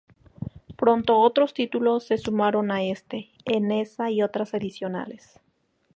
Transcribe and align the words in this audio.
Pronto 0.79 1.19
otros 1.19 1.53
títulos 1.53 2.07
se 2.07 2.17
sumaron 2.17 2.71
a 2.71 2.81
este, 2.83 3.29
en 3.45 3.71
esa 3.71 4.09
y 4.09 4.23
otras 4.23 4.51
editoriales. 4.55 5.39